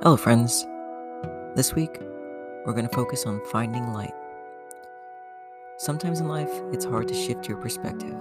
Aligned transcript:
Hello, 0.00 0.16
friends. 0.16 0.64
This 1.56 1.74
week, 1.74 1.98
we're 2.64 2.72
going 2.72 2.86
to 2.88 2.94
focus 2.94 3.26
on 3.26 3.44
finding 3.46 3.92
light. 3.92 4.14
Sometimes 5.76 6.20
in 6.20 6.28
life, 6.28 6.52
it's 6.72 6.84
hard 6.84 7.08
to 7.08 7.14
shift 7.14 7.48
your 7.48 7.56
perspective, 7.56 8.14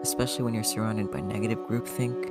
especially 0.00 0.44
when 0.44 0.54
you're 0.54 0.64
surrounded 0.64 1.10
by 1.10 1.20
negative 1.20 1.58
groupthink 1.58 2.30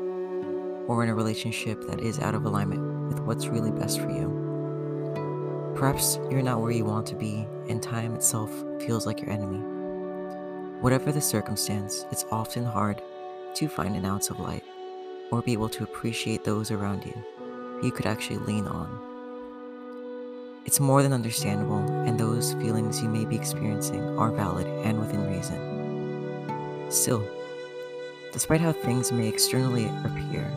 or 0.90 1.04
in 1.04 1.10
a 1.10 1.14
relationship 1.14 1.80
that 1.88 2.00
is 2.00 2.18
out 2.18 2.34
of 2.34 2.46
alignment 2.46 3.08
with 3.08 3.20
what's 3.20 3.50
really 3.50 3.70
best 3.70 4.00
for 4.00 4.10
you. 4.10 5.74
Perhaps 5.76 6.18
you're 6.32 6.42
not 6.42 6.60
where 6.60 6.72
you 6.72 6.86
want 6.86 7.06
to 7.06 7.16
be, 7.16 7.48
and 7.70 7.84
time 7.84 8.16
itself 8.16 8.52
feels 8.80 9.06
like 9.06 9.22
your 9.22 9.30
enemy. 9.30 9.60
Whatever 10.82 11.12
the 11.12 11.22
circumstance, 11.22 12.08
it's 12.12 12.26
often 12.32 12.66
hard 12.66 13.00
to 13.54 13.68
find 13.68 13.96
an 13.96 14.06
ounce 14.06 14.32
of 14.32 14.40
light 14.40 14.64
or 15.32 15.44
be 15.44 15.54
able 15.54 15.70
to 15.70 15.84
appreciate 15.84 16.44
those 16.44 16.72
around 16.72 17.06
you 17.06 17.14
you 17.86 17.92
could 17.92 18.06
actually 18.06 18.40
lean 18.40 18.68
on. 18.68 18.90
It's 20.66 20.80
more 20.80 21.04
than 21.04 21.14
understandable, 21.14 21.78
and 21.78 22.20
those 22.20 22.54
feelings 22.56 23.02
you 23.02 23.08
may 23.08 23.24
be 23.24 23.36
experiencing 23.36 24.18
are 24.18 24.32
valid 24.32 24.66
and 24.66 25.00
within 25.00 25.32
reason. 25.32 26.92
Still, 26.92 27.24
despite 28.32 28.62
how 28.62 28.72
things 28.72 29.12
may 29.12 29.28
externally 29.28 29.86
appear, 30.04 30.50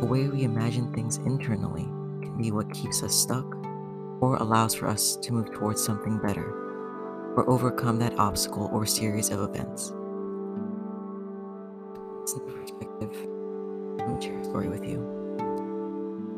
the 0.00 0.06
way 0.06 0.28
we 0.28 0.44
imagine 0.44 0.92
things 0.92 1.16
internally 1.18 1.88
can 2.22 2.36
be 2.36 2.52
what 2.52 2.72
keeps 2.72 3.02
us 3.02 3.14
stuck 3.14 3.56
or 4.20 4.36
allows 4.36 4.74
for 4.74 4.86
us 4.86 5.16
to 5.16 5.32
move 5.32 5.52
towards 5.52 5.84
something 5.84 6.18
better 6.18 6.64
or 7.36 7.48
overcome 7.50 7.98
that 7.98 8.18
obstacle 8.18 8.70
or 8.72 8.86
series 8.86 9.30
of 9.30 9.40
events. 9.40 9.92
perspective, 12.46 13.12
let 13.98 14.08
me 14.08 14.20
share 14.24 14.38
a 14.38 14.44
story 14.44 14.68
with 14.68 14.84
you. 14.84 15.23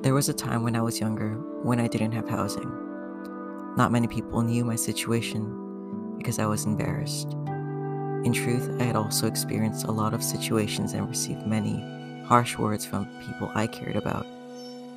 There 0.07 0.15
was 0.15 0.29
a 0.29 0.33
time 0.33 0.63
when 0.63 0.77
I 0.77 0.83
was 0.83 1.01
younger 1.01 1.31
when 1.65 1.81
I 1.81 1.89
didn't 1.89 2.13
have 2.13 2.29
housing. 2.29 2.71
Not 3.77 3.91
many 3.91 4.07
people 4.07 4.41
knew 4.41 4.65
my 4.65 4.77
situation 4.77 6.15
because 6.17 6.39
I 6.39 6.47
was 6.47 6.65
embarrassed. 6.65 7.33
In 8.23 8.33
truth, 8.33 8.71
I 8.79 8.85
had 8.85 8.95
also 8.95 9.27
experienced 9.27 9.85
a 9.87 9.91
lot 9.91 10.15
of 10.15 10.23
situations 10.23 10.93
and 10.93 11.09
received 11.09 11.45
many 11.45 11.83
harsh 12.23 12.57
words 12.57 12.87
from 12.87 13.09
people 13.27 13.51
I 13.57 13.67
cared 13.67 13.97
about 13.97 14.29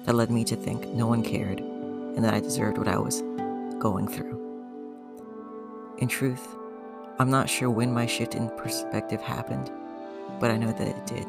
that 0.05 0.13
led 0.13 0.29
me 0.29 0.43
to 0.43 0.55
think 0.55 0.85
no 0.89 1.07
one 1.07 1.23
cared 1.23 1.59
and 1.59 2.23
that 2.23 2.35
I 2.35 2.39
deserved 2.39 2.77
what 2.77 2.87
I 2.87 2.99
was 2.99 3.23
going 3.79 4.07
through. 4.07 4.37
In 5.97 6.07
truth, 6.07 6.47
I'm 7.17 7.31
not 7.31 7.49
sure 7.49 7.71
when 7.71 7.91
my 7.91 8.05
shift 8.05 8.35
in 8.35 8.47
perspective 8.57 9.23
happened, 9.23 9.71
but 10.39 10.51
I 10.51 10.57
know 10.57 10.71
that 10.71 10.87
it 10.87 11.07
did. 11.07 11.25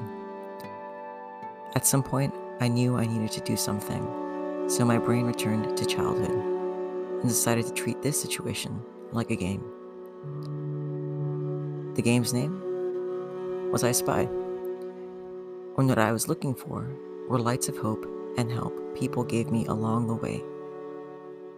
At 1.75 1.87
some 1.87 2.03
point, 2.03 2.35
I 2.61 2.69
knew 2.69 2.99
I 2.99 3.07
needed 3.07 3.33
to 3.33 3.41
do 3.41 3.57
something, 3.57 4.69
so 4.69 4.85
my 4.85 4.99
brain 4.99 5.25
returned 5.25 5.75
to 5.79 5.87
childhood 5.87 6.31
and 6.31 7.23
decided 7.23 7.65
to 7.67 7.73
treat 7.73 8.03
this 8.03 8.21
situation 8.21 8.83
like 9.13 9.31
a 9.31 9.37
game. 9.37 9.65
The 11.95 12.03
game's 12.03 12.35
name 12.35 13.71
was 13.73 13.83
I 13.83 13.93
Spy, 13.93 14.25
when 15.77 15.87
what 15.87 15.99
I 15.99 16.13
was 16.13 16.29
looking 16.29 16.55
for 16.55 16.87
were 17.31 17.39
lights 17.39 17.71
of 17.71 17.79
hope 17.79 18.05
and 18.37 18.53
help 18.53 18.75
people 18.95 19.25
gave 19.25 19.51
me 19.51 19.65
along 19.65 20.09
the 20.09 20.15
way, 20.15 20.43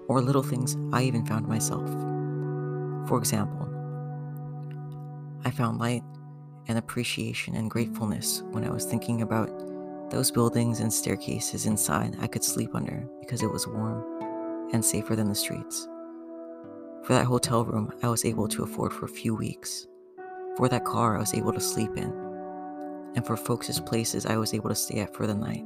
or 0.07 0.21
little 0.21 0.45
things 0.45 0.77
I 0.93 1.03
even 1.03 1.27
found 1.27 1.49
myself. 1.49 1.89
For 3.09 3.19
example, 3.19 3.69
I 5.45 5.51
found 5.51 5.81
light 5.81 6.05
and 6.69 6.79
appreciation 6.79 7.57
and 7.57 7.69
gratefulness 7.69 8.43
when 8.53 8.65
I 8.65 8.71
was 8.71 8.85
thinking 8.85 9.23
about 9.23 9.72
those 10.13 10.31
buildings 10.31 10.81
and 10.81 10.93
staircases 10.93 11.65
inside 11.65 12.17
I 12.21 12.27
could 12.27 12.45
sleep 12.45 12.75
under 12.75 13.09
because 13.19 13.43
it 13.43 13.51
was 13.51 13.67
warm 13.67 14.69
and 14.73 14.85
safer 14.85 15.17
than 15.17 15.29
the 15.29 15.35
streets. 15.35 15.89
For 17.03 17.15
that 17.15 17.25
hotel 17.25 17.65
room 17.65 17.91
I 18.03 18.09
was 18.09 18.27
able 18.27 18.47
to 18.49 18.63
afford 18.63 18.93
for 18.93 19.07
a 19.07 19.09
few 19.09 19.35
weeks. 19.35 19.89
For 20.59 20.69
that 20.69 20.85
car 20.85 21.17
I 21.17 21.21
was 21.21 21.33
able 21.33 21.55
to 21.55 21.61
sleep 21.61 21.97
in. 21.97 22.13
And 23.15 23.27
for 23.27 23.39
folks' 23.39 23.81
places 23.81 24.27
I 24.27 24.37
was 24.37 24.53
able 24.53 24.69
to 24.69 24.75
stay 24.75 25.01
at 25.01 25.15
for 25.15 25.27
the 25.27 25.35
night. 25.35 25.65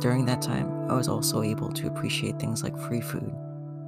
During 0.00 0.24
that 0.26 0.40
time, 0.40 0.88
I 0.88 0.94
was 0.94 1.08
also 1.08 1.42
able 1.42 1.70
to 1.72 1.88
appreciate 1.88 2.38
things 2.38 2.62
like 2.62 2.78
free 2.78 3.00
food 3.00 3.34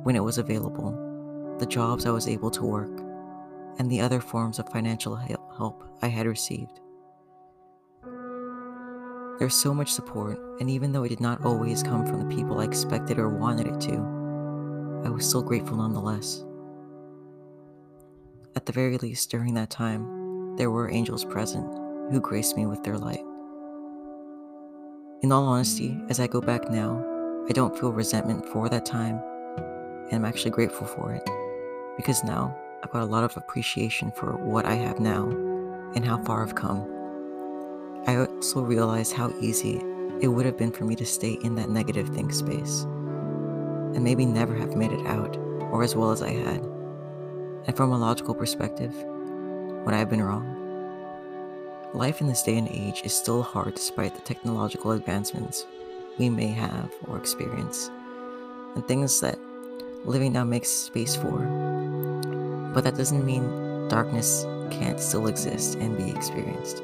when 0.03 0.17
it 0.17 0.25
was 0.25 0.39
available, 0.39 1.57
the 1.59 1.67
jobs 1.67 2.05
I 2.05 2.11
was 2.11 2.27
able 2.27 2.51
to 2.51 2.65
work, 2.65 3.01
and 3.79 3.89
the 3.89 4.01
other 4.01 4.21
forms 4.21 4.59
of 4.59 4.69
financial 4.69 5.15
help 5.17 5.85
I 6.03 6.09
had 6.09 6.27
received. 6.27 6.81
There's 9.43 9.57
so 9.57 9.75
much 9.75 9.91
support, 9.91 10.39
and 10.61 10.71
even 10.71 10.93
though 10.93 11.03
it 11.03 11.09
did 11.09 11.21
not 11.21 11.45
always 11.45 11.83
come 11.83 12.07
from 12.07 12.21
the 12.21 12.33
people 12.33 12.61
I 12.61 12.65
expected 12.65 13.19
or 13.19 13.29
wanted 13.29 13.67
it 13.67 13.81
to, 13.81 15.03
I 15.05 15.09
was 15.09 15.29
still 15.29 15.43
grateful 15.43 15.79
nonetheless. 15.79 16.45
At 18.55 18.67
the 18.67 18.73
very 18.73 18.99
least, 18.99 19.33
during 19.33 19.55
that 19.55 19.69
time, 19.69 20.55
there 20.55 20.71
were 20.71 20.89
angels 20.93 21.25
present 21.25 21.67
who 22.13 22.21
graced 22.21 22.57
me 22.57 22.67
with 22.67 22.85
their 22.85 22.97
light. 22.97 23.25
In 25.23 25.33
all 25.33 25.49
honesty, 25.49 26.01
as 26.09 26.21
I 26.21 26.29
go 26.29 26.41
back 26.41 26.71
now, 26.71 27.05
I 27.49 27.53
don't 27.53 27.77
feel 27.77 27.91
resentment 27.91 28.47
for 28.47 28.69
that 28.69 28.87
time, 28.87 29.21
and 29.57 30.15
I'm 30.15 30.25
actually 30.25 30.53
grateful 30.53 30.87
for 30.87 31.15
it. 31.15 31.29
Because 31.97 32.23
now, 32.23 32.57
I've 32.85 32.93
got 32.93 33.03
a 33.03 33.07
lot 33.07 33.25
of 33.25 33.37
appreciation 33.37 34.13
for 34.13 34.37
what 34.37 34.67
I 34.67 34.75
have 34.75 35.01
now 35.01 35.29
and 35.97 36.05
how 36.05 36.23
far 36.23 36.45
I've 36.45 36.55
come. 36.55 37.02
I 38.07 38.17
also 38.17 38.63
realized 38.63 39.13
how 39.13 39.33
easy 39.41 39.81
it 40.21 40.29
would 40.29 40.45
have 40.45 40.57
been 40.57 40.73
for 40.73 40.85
me 40.85 40.97
to 40.97 41.07
stay 41.07 41.39
in 41.45 41.55
that 41.55 41.71
negative 41.71 42.09
think 42.09 42.33
space 42.33 42.83
and 42.83 44.03
maybe 44.03 44.27
never 44.27 44.55
have 44.57 44.75
made 44.75 44.93
it 44.93 45.07
out 45.07 45.37
or 45.71 45.83
as 45.83 45.95
well 45.95 46.11
as 46.11 46.23
I 46.23 46.31
had. 46.31 46.63
And 47.67 47.77
from 47.77 47.93
a 47.93 47.99
logical 47.99 48.35
perspective, 48.35 48.93
would 49.85 49.95
I 49.95 49.99
have 49.99 50.11
been 50.11 50.23
wrong? 50.23 50.59
Life 51.95 52.21
in 52.21 52.27
this 52.27 52.43
day 52.43 52.59
and 52.59 52.69
age 52.69 53.03
is 53.05 53.15
still 53.15 53.43
hard 53.43 53.75
despite 53.75 54.15
the 54.15 54.23
technological 54.23 54.93
advancements 54.93 55.67
we 56.19 56.29
may 56.29 56.49
have 56.49 56.93
or 57.07 57.19
experience, 57.19 57.91
and 58.75 58.87
things 58.89 59.21
that 59.21 59.39
living 60.05 60.33
now 60.33 60.45
makes 60.45 60.69
space 60.69 61.15
for. 61.15 61.39
But 62.75 62.85
that 62.85 62.97
doesn't 62.97 63.25
mean 63.25 63.89
darkness 63.89 64.45
can't 64.71 64.99
still 64.99 65.27
exist 65.27 65.77
and 65.77 65.97
be 65.97 66.11
experienced. 66.11 66.83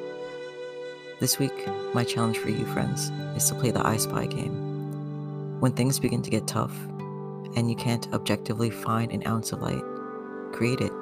This 1.21 1.37
week, 1.41 1.67
my 1.95 2.05
challenge 2.05 2.39
for 2.39 2.49
you, 2.49 2.65
friends, 2.67 3.11
is 3.37 3.49
to 3.49 3.57
play 3.57 3.73
the 3.73 3.85
I 3.85 3.97
Spy 3.97 4.27
game. 4.27 5.59
When 5.59 5.73
things 5.73 5.99
begin 5.99 6.23
to 6.23 6.31
get 6.31 6.47
tough 6.47 6.73
and 7.57 7.69
you 7.69 7.75
can't 7.75 8.07
objectively 8.13 8.71
find 8.71 9.11
an 9.11 9.27
ounce 9.27 9.51
of 9.51 9.61
light, 9.61 9.83
create 10.53 10.81
it. 10.81 10.93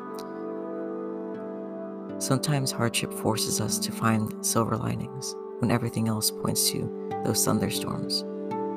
Sometimes 2.19 2.73
hardship 2.73 3.13
forces 3.13 3.61
us 3.61 3.79
to 3.79 3.93
find 3.93 4.33
silver 4.45 4.79
linings 4.79 5.37
when 5.59 5.71
everything 5.71 6.09
else 6.09 6.31
points 6.31 6.71
to 6.71 7.11
those 7.23 7.45
thunderstorms. 7.45 8.25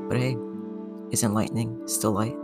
But 0.09 0.17
hey, 0.17 0.35
isn't 1.11 1.33
lightning 1.33 1.87
still 1.87 2.11
light? 2.11 2.35